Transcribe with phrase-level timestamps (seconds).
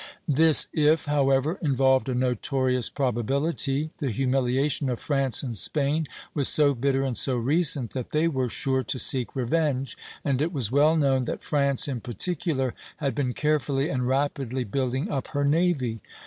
[0.27, 6.73] This "if," however, involved a notorious probability; the humiliation of France and Spain was so
[6.73, 9.95] bitter and so recent that they were sure to seek revenge,
[10.25, 15.07] and it was well known that France in particular had been carefully and rapidly building
[15.11, 16.01] up her navy.